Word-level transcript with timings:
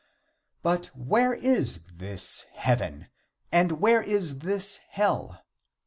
But 0.63 0.87
where 0.95 1.35
is 1.35 1.83
this 1.93 2.47
heaven, 2.53 3.09
and 3.51 3.73
where 3.73 4.01
is 4.01 4.39
this 4.39 4.77
hell? 4.89 5.43